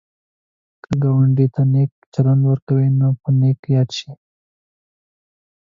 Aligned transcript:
که 0.83 0.91
ګاونډي 1.03 1.47
ته 1.53 1.61
نېک 1.73 1.91
چلند 2.13 2.41
وکړې، 2.47 2.87
ته 2.99 3.07
به 3.19 3.29
نېک 3.39 3.59
یاد 3.75 3.89
شي 3.97 4.11